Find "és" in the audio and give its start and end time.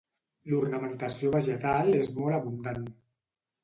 2.03-2.13